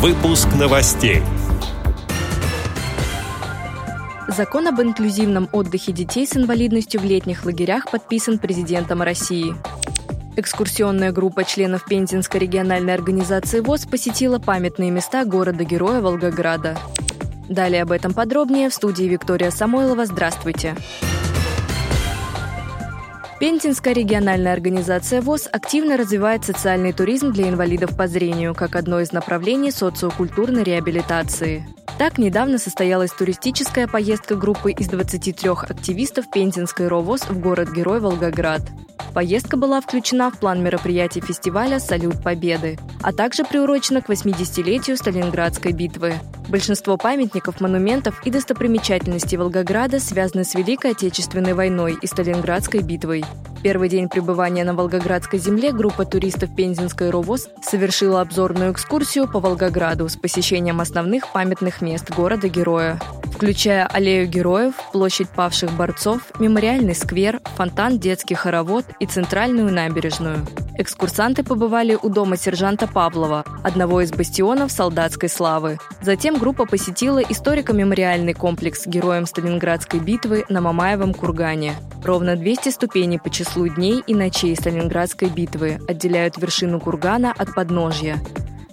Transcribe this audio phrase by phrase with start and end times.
[0.00, 1.20] Выпуск новостей.
[4.28, 9.54] Закон об инклюзивном отдыхе детей с инвалидностью в летних лагерях подписан президентом России.
[10.36, 16.78] Экскурсионная группа членов Пензенской региональной организации ВОЗ посетила памятные места города-героя Волгограда.
[17.50, 20.06] Далее об этом подробнее в студии Виктория Самойлова.
[20.06, 20.76] Здравствуйте!
[23.40, 29.12] Пензенская региональная организация ВОЗ активно развивает социальный туризм для инвалидов по зрению как одно из
[29.12, 31.66] направлений социокультурной реабилитации.
[31.98, 38.60] Так, недавно состоялась туристическая поездка группы из 23 активистов Пензенской РОВОЗ в город-герой Волгоград.
[39.14, 45.72] Поездка была включена в план мероприятий фестиваля «Салют Победы», а также приурочена к 80-летию Сталинградской
[45.72, 46.12] битвы.
[46.50, 53.24] Большинство памятников, монументов и достопримечательностей Волгограда связаны с Великой Отечественной войной и Сталинградской битвой.
[53.62, 60.08] Первый день пребывания на Волгоградской земле группа туристов Пензенской РОВОЗ совершила обзорную экскурсию по Волгограду
[60.08, 62.98] с посещением основных памятных мест города-героя
[63.32, 70.46] включая аллею героев, площадь павших борцов, мемориальный сквер, фонтан детский хоровод и центральную набережную.
[70.76, 75.78] Экскурсанты побывали у дома сержанта Павлова, одного из бастионов солдатской славы.
[76.00, 81.74] Затем группа посетила историко-мемориальный комплекс героям Сталинградской битвы на Мамаевом кургане.
[82.02, 88.18] Ровно 200 ступеней по числу дней и ночей Сталинградской битвы отделяют вершину кургана от подножья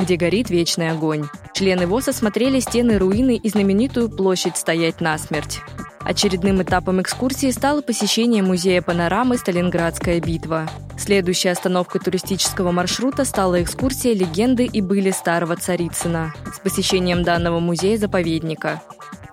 [0.00, 1.26] где горит вечный огонь.
[1.60, 5.60] Члены ВОЗ осмотрели стены руины и знаменитую площадь «Стоять насмерть».
[6.00, 10.70] Очередным этапом экскурсии стало посещение музея панорамы «Сталинградская битва».
[10.96, 18.80] Следующей остановкой туристического маршрута стала экскурсия «Легенды и были старого Царицына» с посещением данного музея-заповедника.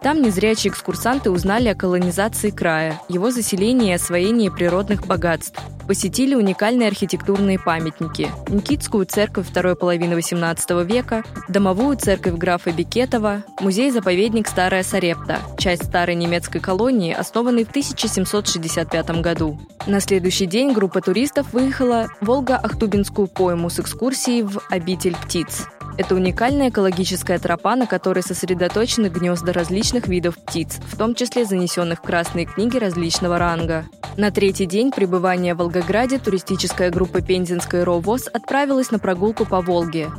[0.01, 5.59] Там незрячие экскурсанты узнали о колонизации края, его заселении и освоении природных богатств.
[5.87, 14.47] Посетили уникальные архитектурные памятники– Никитскую церковь второй половины XVIII века, домовую церковь графа Бикетова, музей-заповедник
[14.47, 19.59] Старая Сарепта, часть старой немецкой колонии, основанной в 1765 году.
[19.85, 25.67] На следующий день группа туристов выехала в Волго-Ахтубинскую пойму с экскурсией в «Обитель птиц».
[25.97, 31.99] Это уникальная экологическая тропа, на которой сосредоточены гнезда различных видов птиц, в том числе занесенных
[31.99, 33.85] в красные книги различного ранга.
[34.15, 40.09] На третий день пребывания в Волгограде туристическая группа Пензенской РОВОЗ отправилась на прогулку по Волге.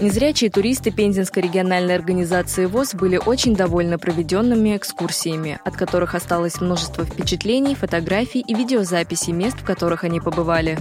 [0.00, 7.04] Незрячие туристы Пензенской региональной организации ВОЗ были очень довольны проведенными экскурсиями, от которых осталось множество
[7.04, 10.78] впечатлений, фотографий и видеозаписей мест, в которых они побывали.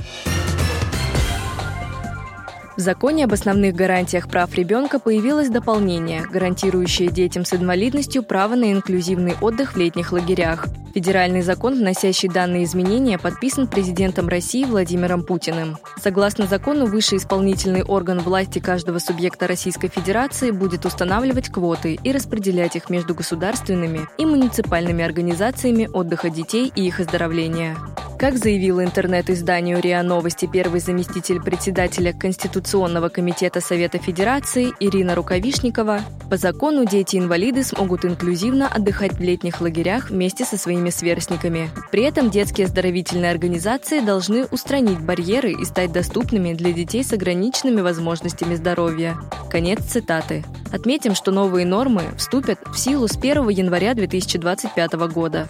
[2.77, 8.73] В законе об основных гарантиях прав ребенка появилось дополнение, гарантирующее детям с инвалидностью право на
[8.73, 10.67] инклюзивный отдых в летних лагерях.
[10.93, 15.77] Федеральный закон, вносящий данные изменения, подписан президентом России Владимиром Путиным.
[16.01, 22.75] Согласно закону, высший исполнительный орган власти каждого субъекта Российской Федерации будет устанавливать квоты и распределять
[22.75, 27.77] их между государственными и муниципальными организациями отдыха детей и их оздоровления.
[28.17, 35.99] Как заявил интернет-изданию РИА Новости первый заместитель председателя Конституционного комитета Совета Федерации Ирина Рукавишникова,
[36.29, 41.69] по закону дети-инвалиды смогут инклюзивно отдыхать в летних лагерях вместе со своими сверстниками.
[41.91, 47.81] При этом детские оздоровительные организации должны устранить барьеры и стать доступными для детей с ограниченными
[47.81, 49.17] возможностями здоровья.
[49.51, 50.45] Конец цитаты.
[50.71, 55.49] Отметим, что новые нормы вступят в силу с 1 января 2025 года.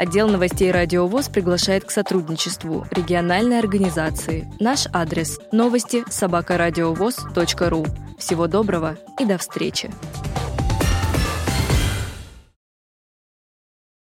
[0.00, 4.50] Отдел новостей «Радиовоз» приглашает к сотрудничеству региональной организации.
[4.58, 7.86] Наш адрес– новости собакарадиовоз.ру.
[8.16, 9.90] Всего доброго и до встречи!